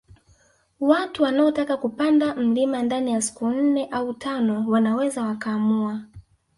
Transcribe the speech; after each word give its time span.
Watu 0.79 1.23
wanaotaka 1.23 1.77
kupanda 1.77 2.35
mlima 2.35 2.83
ndani 2.83 3.11
ya 3.11 3.21
siku 3.21 3.49
nne 3.49 3.85
au 3.85 4.13
tano 4.13 4.65
wanaweza 4.69 5.23
wakaamua 5.23 6.01